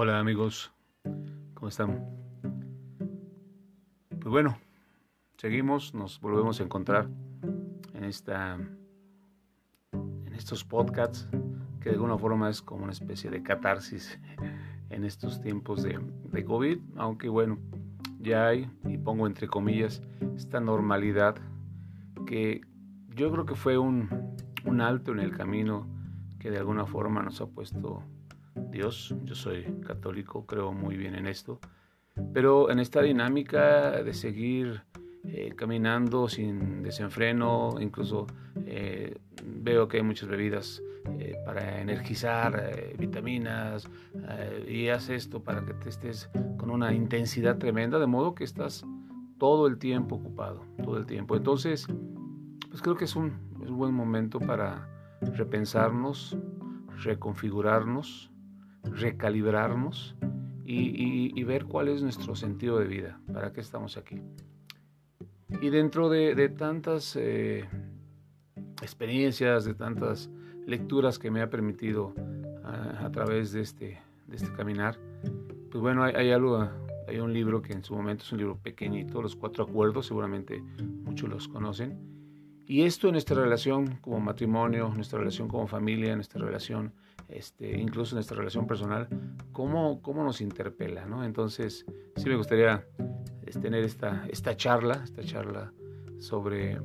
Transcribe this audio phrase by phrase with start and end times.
[0.00, 0.70] Hola amigos,
[1.54, 2.06] ¿cómo están?
[4.10, 4.56] Pues bueno,
[5.38, 7.08] seguimos, nos volvemos a encontrar
[7.94, 8.60] en esta
[9.90, 11.26] en estos podcasts
[11.80, 14.20] que de alguna forma es como una especie de catarsis
[14.90, 17.58] en estos tiempos de, COVID, aunque bueno,
[18.20, 20.00] ya hay, y pongo entre comillas,
[20.36, 21.34] esta normalidad
[22.24, 22.60] que
[23.16, 25.88] yo creo que fue un, un alto en el camino
[26.38, 28.04] que de alguna forma nos ha puesto
[28.70, 29.14] Dios.
[29.24, 31.60] Yo soy católico, creo muy bien en esto.
[32.32, 34.82] Pero en esta dinámica de seguir
[35.24, 38.26] eh, caminando sin desenfreno, incluso
[38.66, 40.82] eh, veo que hay muchas bebidas
[41.18, 43.88] eh, para energizar, vitaminas,
[44.66, 48.84] y haz esto para que te estés con una intensidad tremenda, de modo que estás
[49.38, 51.36] todo el tiempo ocupado, todo el tiempo.
[51.36, 51.86] Entonces,
[52.68, 54.88] pues creo que es un, es un buen momento para
[55.20, 56.36] repensarnos,
[57.02, 58.30] reconfigurarnos,
[58.92, 60.16] recalibrarnos
[60.64, 64.20] y, ver cuál es nuestro sentido de vida, para qué estamos aquí.
[65.62, 67.64] Y dentro de, tantas eh,
[68.82, 70.30] experiencias, de tantas
[70.66, 72.14] lecturas que me ha permitido
[72.64, 74.98] a, través de este, de este caminar,
[75.70, 76.68] pues bueno, hay, hay, algo,
[77.06, 80.62] hay un libro que en su momento es un libro pequeñito, Los Cuatro Acuerdos, seguramente
[81.04, 82.17] muchos los conocen.
[82.70, 86.92] Y esto en nuestra relación como matrimonio, nuestra relación como familia, nuestra relación
[87.30, 89.08] este, incluso en nuestra relación personal,
[89.52, 91.24] cómo, cómo nos interpela, ¿no?
[91.24, 92.86] Entonces, sí me gustaría
[93.62, 95.72] tener esta, esta charla, esta charla
[96.18, 96.78] sobre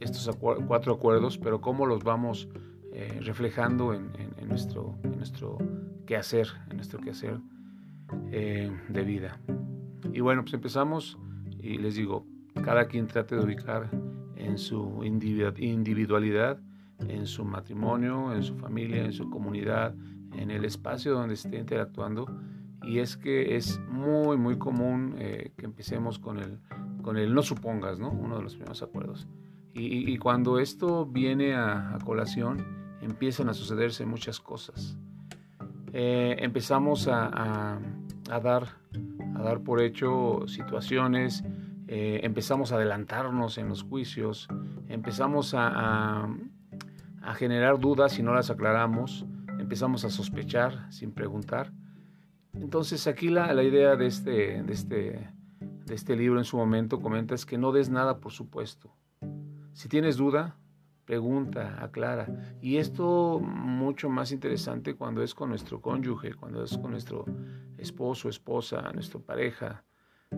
[0.00, 0.34] estos
[0.66, 2.48] cuatro acuerdos, pero cómo los vamos
[2.94, 4.10] eh, reflejando en,
[4.48, 5.58] nuestro, en nuestro
[6.06, 7.38] quehacer, en nuestro quehacer
[8.32, 9.38] eh, de vida.
[10.10, 11.18] Y bueno, pues empezamos
[11.60, 12.24] y les digo,
[12.64, 13.90] cada quien trate de ubicar
[14.38, 16.60] en su individualidad
[17.06, 19.94] en su matrimonio, en su familia, en su comunidad,
[20.32, 22.26] en el espacio donde esté interactuando.
[22.82, 26.58] Y es que es muy, muy común eh, que empecemos con el,
[27.02, 28.10] con el no supongas, ¿no?
[28.10, 29.28] Uno de los primeros acuerdos.
[29.80, 32.66] Y, cuando esto viene a, colación,
[33.00, 34.98] empiezan a sucederse muchas cosas.
[35.92, 37.78] Eh, empezamos a,
[38.28, 38.64] a, dar,
[39.36, 41.44] a dar por hecho situaciones,
[41.88, 44.46] eh, empezamos a adelantarnos en los juicios,
[44.88, 46.28] empezamos a,
[47.22, 49.26] a generar dudas si no las aclaramos,
[49.58, 51.72] empezamos a sospechar sin preguntar.
[52.54, 55.30] Entonces aquí la, la idea de este, de, este,
[55.86, 58.94] de este libro en su momento comenta es que no des nada por supuesto.
[59.72, 60.56] Si tienes duda,
[61.04, 62.26] pregunta, aclara.
[62.60, 67.24] Y esto mucho más interesante cuando es con nuestro cónyuge, cuando es con nuestro
[67.78, 69.84] esposo, esposa, nuestra pareja,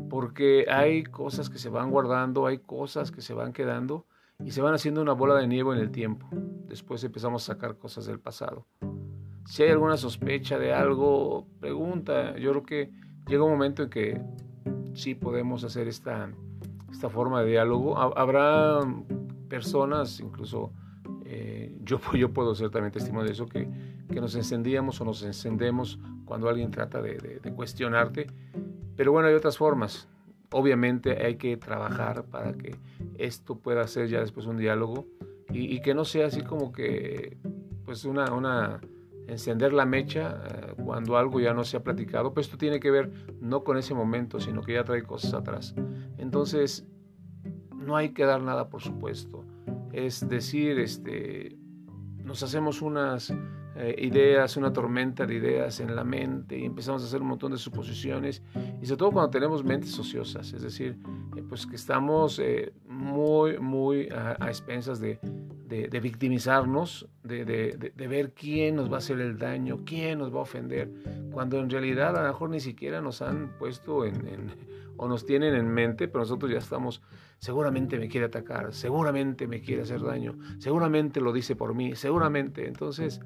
[0.08, 4.06] porque hay cosas que se van guardando, hay cosas que se van quedando
[4.44, 6.26] y se van haciendo una bola de nieve en el tiempo.
[6.66, 8.66] Después empezamos a sacar cosas del pasado.
[9.46, 12.36] Si hay alguna sospecha de algo, pregunta.
[12.38, 12.90] Yo creo que
[13.26, 14.20] llega un momento en que
[14.94, 16.30] sí podemos hacer esta,
[16.90, 17.98] esta forma de diálogo.
[17.98, 18.80] Habrá
[19.48, 20.72] personas, incluso
[21.24, 23.68] eh, yo, yo puedo ser también testimonio de eso, que,
[24.08, 28.28] que, nos encendíamos o nos encendemos cuando alguien trata de, de cuestionarte.
[29.00, 30.08] Pero bueno, hay otras formas.
[30.50, 32.76] Obviamente hay que trabajar para que
[33.16, 35.06] esto pueda ser ya después un diálogo
[35.48, 37.38] y, que no sea así como que
[37.86, 38.78] pues una,
[39.26, 42.90] encender la mecha eh, cuando algo ya no se ha platicado, pero esto tiene que
[42.90, 43.10] ver
[43.40, 45.74] no con ese momento, sino que ya trae cosas atrás.
[46.18, 46.86] Entonces,
[47.74, 49.46] no hay que dar nada por supuesto.
[49.94, 51.56] Es decir, este,
[52.22, 53.32] nos hacemos unas
[53.76, 57.52] eh, ideas, una tormenta de ideas en la mente y empezamos a hacer un montón
[57.52, 58.42] de suposiciones.
[58.82, 60.98] Y sobre todo cuando tenemos mentes ociosas, es decir,
[61.36, 65.20] eh, pues que estamos eh, muy, muy a, expensas de,
[65.68, 70.40] de, victimizarnos, de, de, ver quién nos va a hacer el daño, quién nos va
[70.40, 70.90] a ofender,
[71.30, 74.50] cuando en realidad a lo mejor ni siquiera nos han puesto en, en
[75.02, 77.00] o nos tienen en mente, pero nosotros ya estamos,
[77.38, 82.68] seguramente me quiere atacar, seguramente me quiere hacer daño, seguramente lo dice por mí, seguramente.
[82.68, 83.18] Entonces,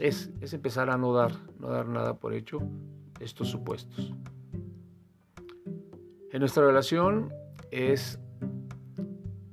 [0.00, 1.30] es, empezar a no dar,
[1.60, 2.58] no dar nada por hecho
[3.20, 4.12] estos supuestos.
[6.32, 7.32] En nuestra relación
[7.70, 8.18] es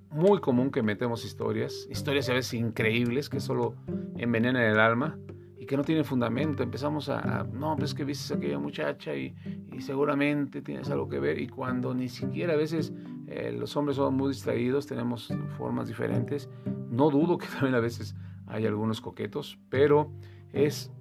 [0.10, 3.76] muy común que metemos historias, historias a veces increíbles que solo
[4.18, 5.20] envenenan el alma
[5.66, 6.62] y que no tienen fundamento.
[6.62, 9.36] Empezamos a, no, pues que viste a aquella muchacha y,
[9.80, 12.94] seguramente tienes algo que ver y cuando ni siquiera a veces
[13.28, 16.50] eh, los hombres son muy distraídos, tenemos formas diferentes.
[16.92, 18.16] No dudo que también a veces
[18.46, 20.12] hay algunos coquetos, pero
[20.54, 20.92] es,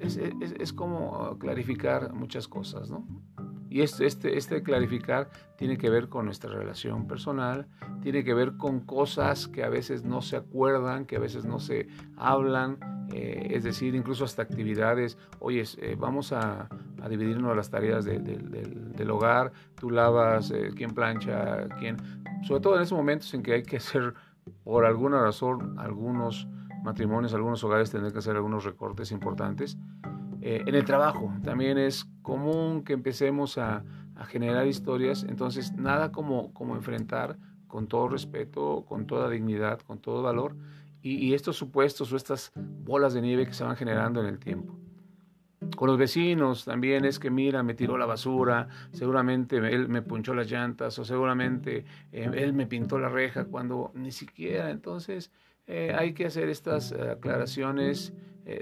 [0.00, 3.06] es, como clarificar muchas cosas, ¿no?
[3.70, 7.68] Y este, este, este clarificar tiene que ver con nuestra relación personal,
[8.02, 11.58] tiene que ver con cosas que a veces no se acuerdan, que a veces no
[11.58, 12.78] se hablan,
[13.12, 16.68] eh, es decir, incluso hasta actividades, oye, eh, vamos a,
[17.02, 21.96] a dividirnos las tareas del hogar, tú lavas, eh, quién plancha, quién,
[22.42, 24.14] sobre todo en esos momentos en que hay que hacer,
[24.64, 26.48] por alguna razón, algunos
[26.84, 29.76] matrimonios, algunos hogares tendrán que hacer algunos recortes importantes.
[30.40, 33.84] Eh, en el trabajo también es común que empecemos a,
[34.16, 37.36] a, generar historias, entonces nada como, como enfrentar
[37.66, 40.56] con todo respeto, con toda dignidad, con todo valor,
[41.02, 44.78] y, estos supuestos o estas bolas de nieve que se van generando en el tiempo.
[45.76, 50.34] Con los vecinos también es que, mira, me tiró la basura, seguramente él me punchó
[50.34, 54.70] las llantas o seguramente eh, él me pintó la reja cuando ni siquiera.
[54.70, 55.30] Entonces
[55.66, 58.12] eh, hay que hacer estas eh, aclaraciones,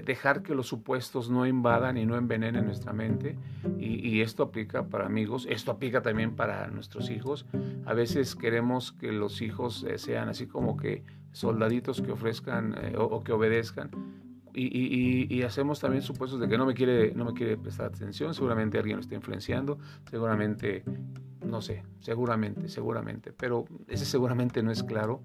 [0.05, 3.35] dejar que los supuestos no invadan y no envenenen nuestra mente.
[3.79, 7.47] Y, esto aplica para amigos, esto aplica también para nuestros hijos.
[7.87, 13.23] A veces queremos que los hijos sean así como que soldaditos que ofrezcan o, o
[13.23, 13.91] que obedezcan.
[14.53, 18.77] Y, hacemos también supuestos de que no me quiere no me quiere prestar atención seguramente
[18.77, 19.79] alguien lo está influenciando
[20.09, 20.83] seguramente
[21.45, 23.31] no sé seguramente seguramente.
[23.31, 25.23] Pero ese seguramente no es claro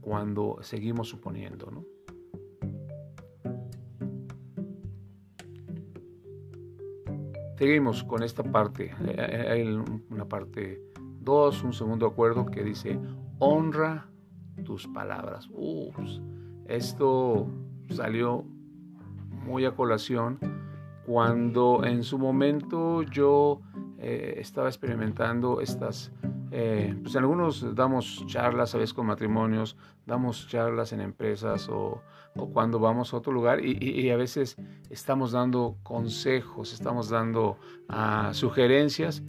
[0.00, 1.84] cuando seguimos suponiendo no
[7.56, 8.92] seguimos con esta parte.
[9.50, 9.62] Hay
[10.10, 10.82] una parte
[11.20, 12.98] 2 un segundo acuerdo que dice
[13.38, 14.08] honra
[14.64, 15.48] tus palabras.
[15.52, 16.20] Ups,
[16.66, 17.46] esto
[17.90, 18.44] salió
[19.44, 20.38] muy a colación
[21.06, 23.60] cuando en su momento yo
[23.98, 26.12] eh, estaba experimentando estas,
[26.50, 32.02] eh, pues algunos damos charlas a veces con matrimonios, damos charlas en empresas o,
[32.52, 34.56] cuando vamos a otro lugar y, a veces
[34.90, 37.56] estamos dando consejos, estamos dando
[37.88, 39.22] ah, sugerencias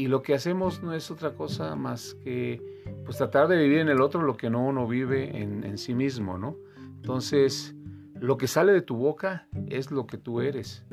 [0.00, 2.62] y lo que hacemos no es otra cosa más que
[3.04, 6.38] pues tratar de vivir en el otro lo que no uno vive en, sí mismo,
[6.38, 6.56] ¿no?
[6.96, 7.74] Entonces,
[8.14, 10.86] lo que sale de tu boca es lo que tú eres.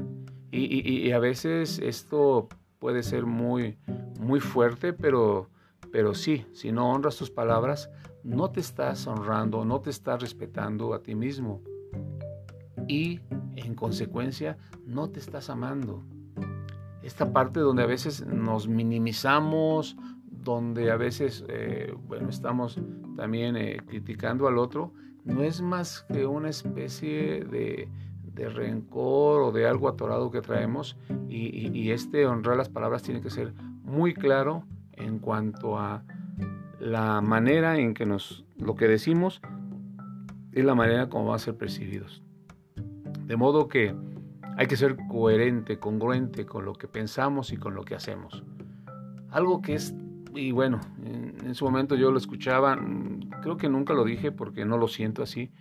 [0.51, 2.49] Y, a veces esto
[2.79, 3.77] puede ser muy,
[4.19, 5.49] muy fuerte, pero,
[5.89, 7.89] pero sí, si no honras tus palabras,
[8.25, 11.61] no te estás honrando, no te estás respetando a ti mismo.
[12.89, 13.21] Y
[13.55, 16.03] en consecuencia, no te estás amando.
[17.07, 19.95] Esta parte donde a veces nos minimizamos,
[20.29, 22.77] donde a veces, eh, bueno, estamos
[23.15, 24.91] también eh, criticando al otro,
[25.23, 27.87] no es más que una especie de,
[28.35, 30.97] rencor o de algo atorado que traemos
[31.29, 36.03] y, este honrar las palabras tiene que ser muy claro en cuanto a
[36.81, 39.41] la manera en que nos lo que decimos
[40.51, 42.21] es la manera como va a ser percibidos.
[43.25, 43.95] De modo que
[44.57, 48.43] hay que ser coherente, congruente con lo que pensamos y con lo que hacemos.
[49.29, 49.93] Algo que es
[50.37, 54.65] y bueno, en, su momento yo lo escuchaba, mm, creo que nunca lo dije porque
[54.65, 55.51] no lo siento así,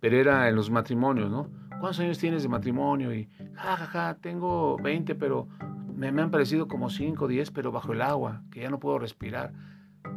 [0.00, 1.48] pero era en los matrimonios, ¿no?
[1.80, 3.14] ¿Cuántos años tienes de matrimonio?
[3.14, 5.48] Y, ja, ja, ja, tengo 20, pero
[5.94, 9.52] me, han parecido como 5, 10, pero bajo el agua, que ya no puedo respirar.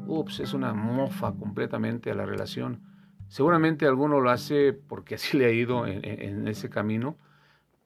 [0.07, 2.81] Ups, es una mofa completamente a la relación.
[3.27, 7.17] Seguramente alguno lo hace porque así le ha ido en, en ese camino,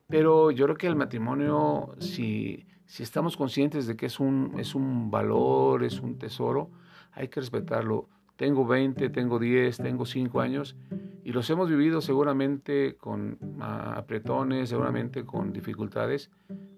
[0.10, 4.74] pero yo creo que el matrimonio, si si estamos conscientes de que es un, es
[4.74, 6.72] un valor, es un tesoro,
[7.12, 8.10] hay que respetarlo.
[8.36, 10.76] Tengo 20, tengo 10, tengo 5 años
[11.24, 16.32] y los hemos vivido seguramente con ah, apretones, seguramente con dificultades,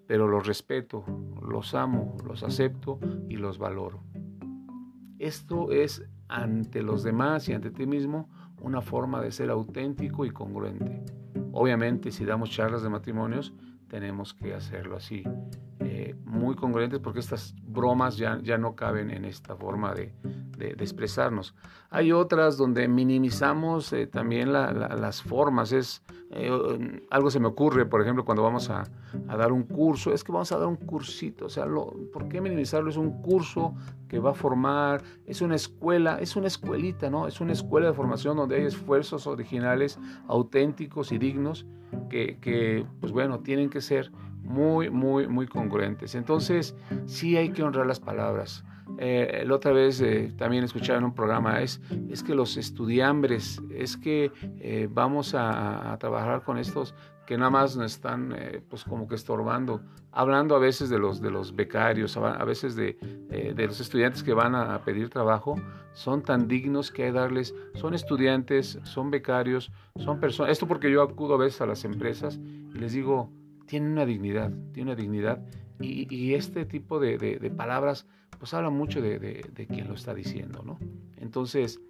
[0.06, 1.02] pero los respeto,
[1.48, 4.02] los amo, los acepto y los valoro.
[5.18, 8.28] Esto es ante los demás y ante ti mismo
[8.60, 11.21] una forma de ser auténtico y congruente.
[11.52, 13.52] Obviamente si damos charlas de matrimonios,
[13.88, 15.22] tenemos que hacerlo así,
[15.80, 20.14] eh, muy congruentes porque estas bromas ya, ya no caben en esta forma de,
[20.56, 21.54] de, expresarnos.
[21.90, 26.50] Hay otras donde minimizamos eh, también las formas, es, eh,
[27.10, 28.84] algo se me ocurre, por ejemplo, cuando vamos a,
[29.26, 32.40] dar un curso, es que vamos a dar un cursito, o sea, lo, ¿por qué
[32.40, 32.88] minimizarlo?
[32.88, 33.74] Es un curso
[34.08, 37.26] que va a formar, es una escuela, es una escuelita, ¿no?
[37.26, 41.66] Es una escuela de formación donde hay esfuerzos originales, auténticos y dignos
[42.08, 44.10] que, pues bueno, tienen que ser
[44.42, 46.14] muy, muy, muy congruentes.
[46.14, 46.74] Entonces,
[47.06, 48.64] sí hay que honrar las palabras.
[48.98, 53.60] Eh, la otra vez eh, también escuchaba en un programa, es, es que los estudiambres,
[53.74, 56.94] es que eh, vamos a, trabajar con estos
[57.26, 58.34] que nada más nos están
[58.68, 62.94] pues como que estorbando, hablando a veces de los, de los becarios, a veces de,
[63.54, 65.54] de los estudiantes que van a, pedir trabajo,
[65.92, 71.02] son tan dignos que hay darles, son estudiantes, son becarios, son personas, esto porque yo
[71.02, 72.40] acudo a veces a las empresas
[72.74, 73.30] y les digo,
[73.66, 75.44] tiene una dignidad, tiene una dignidad
[75.82, 78.06] y, este tipo de, palabras
[78.38, 80.78] pues habla mucho de, de, quien lo está diciendo, ¿no?
[81.16, 81.80] Entonces,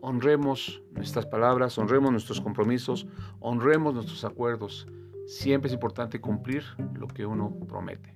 [0.00, 3.06] honremos nuestras palabras, honremos nuestros compromisos,
[3.40, 4.86] honremos nuestros acuerdos.
[5.26, 6.64] Siempre es importante cumplir
[6.94, 8.14] lo que uno promete.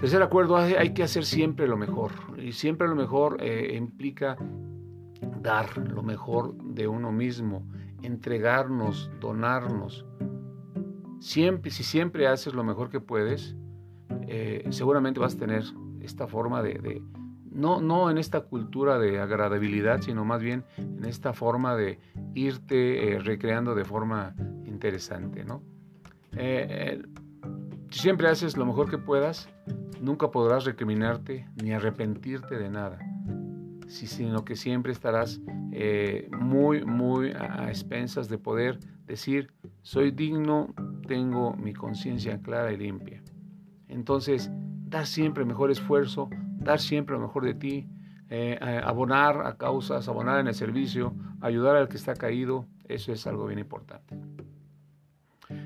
[0.00, 2.12] Tercer acuerdo, hay que hacer siempre lo mejor.
[2.38, 4.36] Y siempre lo mejor eh, implica
[5.40, 7.66] dar lo mejor de uno mismo,
[8.02, 10.04] entregarnos, donarnos.
[11.20, 13.56] Siempre, si siempre haces lo mejor que puedes,
[14.28, 15.64] eh, seguramente vas a tener
[16.00, 17.02] esta forma de,
[17.50, 21.98] no, no en esta cultura de agradabilidad, sino más bien en esta forma de
[22.34, 25.62] irte eh, recreando de forma interesante, ¿no?
[27.90, 29.48] si siempre haces lo mejor que puedas,
[30.00, 32.98] nunca podrás recriminarte ni arrepentirte de nada,
[33.88, 35.40] sino que siempre estarás
[35.72, 40.74] eh, muy, muy a expensas de poder decir, soy digno,
[41.06, 43.22] tengo mi conciencia clara y limpia.
[43.88, 47.88] Entonces, dar siempre mejor esfuerzo, dar siempre lo mejor de ti,
[48.28, 53.26] eh, abonar a causas, abonar en el servicio, ayudar al que está caído, eso es
[53.26, 54.16] algo bien importante.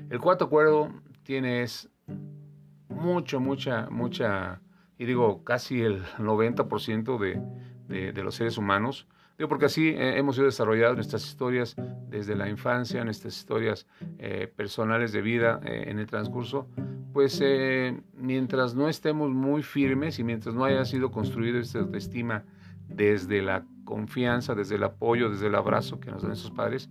[0.09, 0.89] El cuarto acuerdo
[1.23, 1.89] tiene es
[2.89, 4.61] mucho, mucha, mucha,
[4.97, 9.07] y digo casi el 90% de, de, los seres humanos,
[9.41, 11.75] digo porque así eh, hemos ido desarrollando nuestras historias
[12.07, 13.87] desde la infancia, nuestras historias
[14.19, 16.67] eh, personales de vida eh, en el transcurso,
[17.11, 17.41] pues
[18.13, 22.43] mientras no estemos muy firmes y mientras no haya sido construido esta autoestima
[22.87, 26.87] desde la confianza, desde el apoyo, desde el abrazo que nos dan esos padres,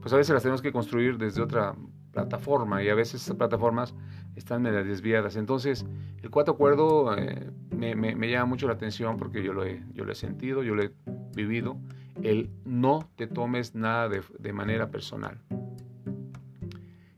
[0.00, 1.76] pues a veces las tenemos que construir desde otra
[2.10, 3.94] plataforma y a veces esas plataformas
[4.34, 5.36] están medio desviadas.
[5.36, 5.86] Entonces,
[6.22, 10.04] el cuarto acuerdo eh, me, me, llama mucho la atención porque yo lo, he, yo
[10.04, 10.92] lo he sentido, yo lo he
[11.34, 11.76] vivido.
[12.22, 15.38] El no te tomes nada de, de manera personal.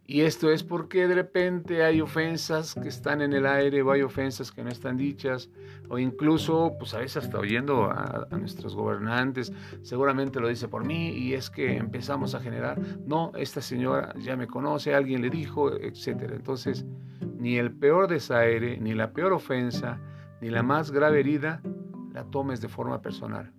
[0.06, 4.02] Y esto es porque de repente hay ofensas que están en el aire o hay
[4.02, 5.48] ofensas que no están dichas,
[5.88, 9.52] o incluso, pues a veces hasta oyendo a, nuestros gobernantes,
[9.82, 14.36] seguramente lo dice por mí, y es que empezamos a generar, no, esta señora ya
[14.36, 16.30] me conoce, alguien le dijo, etc.
[16.32, 16.84] Entonces,
[17.38, 19.98] ni el peor desaire, ni la peor ofensa,
[20.42, 21.62] ni la más grave herida,
[22.12, 23.52] la tomes de forma personal.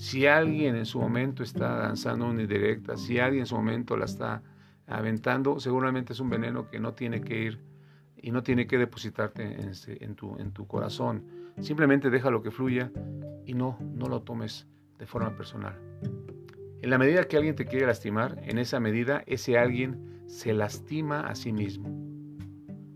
[0.00, 4.06] Si alguien en su momento está danzando una indirecta, si alguien en su momento la
[4.06, 4.42] está
[4.86, 7.60] aventando, seguramente es un veneno que no tiene que ir
[8.16, 9.42] y no tiene que depositarte
[10.00, 11.26] en, tu, en tu corazón.
[11.60, 12.90] Simplemente déjalo que fluya
[13.44, 14.66] y no, no lo tomes
[14.98, 15.78] de forma personal.
[16.80, 21.26] En la medida que alguien te quiere lastimar, en esa medida ese alguien se lastima
[21.26, 21.90] a sí mismo.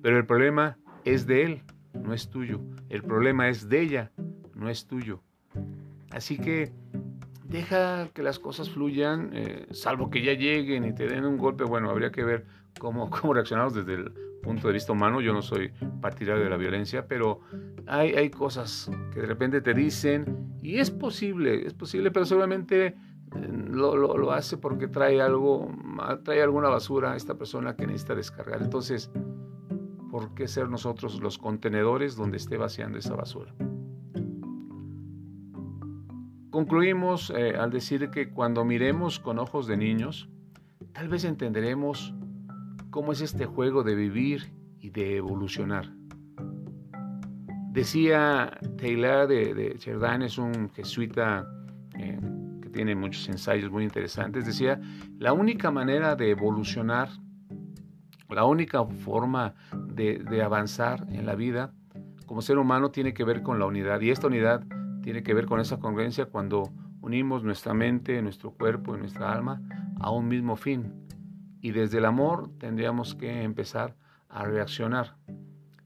[0.00, 2.62] Pero el problema es de él, no es tuyo.
[2.88, 4.10] El problema es de ella,
[4.54, 5.20] no es tuyo.
[6.10, 6.72] Así que
[7.54, 11.62] deja que las cosas fluyan, eh, salvo que ya lleguen y te den un golpe,
[11.62, 12.46] bueno, habría que ver
[12.80, 15.20] cómo, cómo reaccionamos desde el punto de vista humano.
[15.20, 17.40] Yo no soy partidario de la violencia, pero
[17.86, 22.86] hay, hay cosas que de repente te dicen y es posible, es posible, pero seguramente
[22.86, 22.94] eh,
[23.70, 25.70] lo, lo, lo, hace porque trae algo,
[26.24, 28.62] trae alguna basura a esta persona que necesita descargar.
[28.62, 29.12] Entonces,
[30.10, 33.54] ¿por qué ser nosotros los contenedores donde esté vaciando esa basura?
[36.54, 40.28] Concluimos eh, al decir que cuando miremos con ojos de niños,
[40.92, 42.14] tal vez entenderemos
[42.90, 45.90] cómo es este juego de vivir y de evolucionar.
[47.72, 51.44] Decía Taylor de, de es un jesuita
[51.98, 52.20] eh,
[52.62, 54.80] que tiene muchos ensayos muy interesantes, decía,
[55.18, 57.08] la única manera de evolucionar,
[58.28, 59.54] la única forma
[59.88, 61.74] de, de avanzar en la vida
[62.26, 64.64] como ser humano tiene que ver con la unidad y esta unidad
[65.04, 69.60] tiene que ver con esa congruencia cuando unimos nuestra mente, nuestro cuerpo y nuestra alma
[70.00, 70.94] a un mismo fin.
[71.60, 73.94] Y desde el amor tendríamos que empezar
[74.30, 75.16] a reaccionar.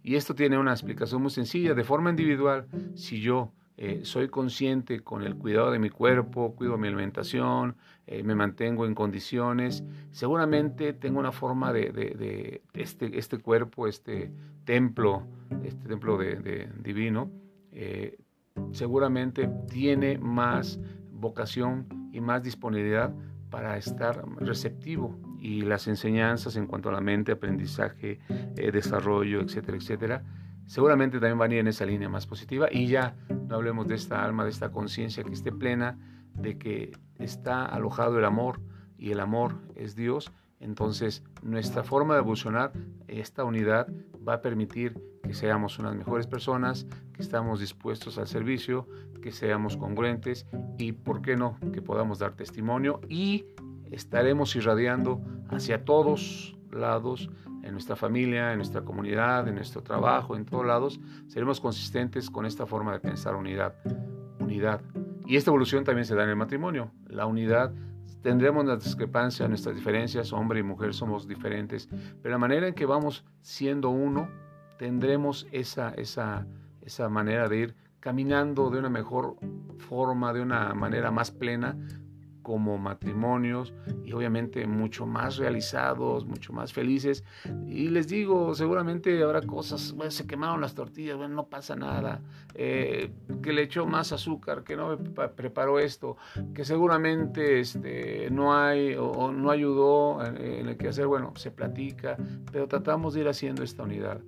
[0.05, 1.75] Y esto tiene una explicación muy sencilla.
[1.75, 6.79] De forma individual, si yo eh, soy consciente con el cuidado de mi cuerpo, cuido
[6.79, 7.75] mi alimentación,
[8.07, 9.83] eh, me mantengo en condiciones,
[10.13, 14.31] seguramente tengo una forma de, este, este cuerpo, este
[14.65, 15.27] templo,
[15.65, 17.33] este templo de, divino,
[17.73, 18.17] eh,
[18.73, 20.81] seguramente tiene más
[21.13, 23.13] vocación y más disponibilidad
[23.51, 29.77] para estar receptivo y las enseñanzas en cuanto a la mente, aprendizaje, eh, desarrollo, etcétera,
[29.77, 30.25] etcétera,
[30.67, 32.69] seguramente también van a ir en esa línea más positiva.
[32.71, 33.17] Y ya
[33.49, 35.99] no hablemos de esta alma, de esta conciencia que esté plena,
[36.35, 38.61] de que está alojado el amor
[38.97, 42.73] y el amor es Dios, entonces nuestra forma de evolucionar,
[43.07, 43.89] esta unidad
[44.27, 48.89] va a permitir que seamos unas mejores personas, que estamos dispuestos al servicio,
[49.23, 50.47] que seamos congruentes
[50.79, 53.47] y, ¿por qué no?, que podamos dar testimonio y
[53.91, 57.31] estaremos irradiando hacia todos lados,
[57.63, 62.47] en nuestra familia, en nuestra comunidad, en nuestro trabajo, en todos lados, seremos consistentes con
[62.47, 63.75] esta forma de pensar unidad,
[64.39, 64.81] unidad.
[65.27, 67.75] Y esta evolución también se da en el matrimonio, la unidad
[68.23, 71.89] tendremos las discrepancias, nuestras diferencias, hombre y mujer somos diferentes,
[72.23, 74.29] pero la manera en que vamos siendo uno
[74.79, 76.47] tendremos esa, esa,
[76.83, 79.37] esa manera de ir caminando de una mejor
[79.79, 81.77] forma, de una manera más plena,
[82.49, 83.75] como matrimonios
[84.07, 87.23] y obviamente mucho más realizados, mucho más felices.
[87.67, 92.23] Y les digo, seguramente habrá cosas, bueno, se quemaron las tortillas, bueno, no pasa nada,
[92.55, 93.11] eh,
[93.43, 94.97] que le echó más azúcar, que no
[95.37, 96.17] preparó esto,
[96.55, 101.51] que seguramente este, no hay o, no ayudó en, en el que hacer, bueno, se
[101.51, 102.17] platica,
[102.51, 104.23] pero tratamos de ir haciendo esta unidad.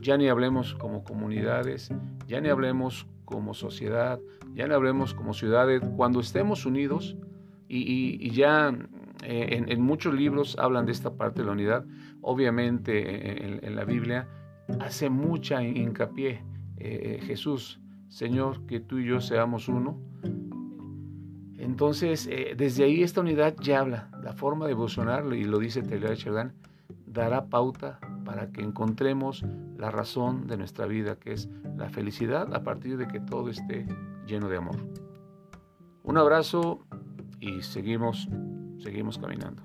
[0.00, 1.90] Ya ni hablemos como comunidades,
[2.26, 4.18] ya ni hablemos como sociedad,
[4.54, 5.82] ya ni hablemos como ciudades.
[5.94, 7.18] Cuando estemos unidos,
[7.68, 8.76] y, ya
[9.22, 11.84] eh, en, muchos libros hablan de esta parte de la unidad.
[12.20, 14.28] Obviamente en, la Biblia
[14.80, 16.42] hace mucha hincapié
[16.78, 19.98] eh, Jesús, Señor, que tú y yo seamos uno.
[21.58, 25.82] Entonces, eh, desde ahí esta unidad ya habla, la forma de evolucionar, y lo dice
[25.82, 26.52] Taylor Chardin,
[27.06, 29.44] dará pauta para que encontremos
[29.76, 33.86] la razón de nuestra vida, que es la felicidad a partir de que todo esté
[34.26, 34.76] lleno de amor.
[36.02, 36.85] Un abrazo
[37.46, 38.28] y seguimos,
[38.78, 39.62] seguimos caminando.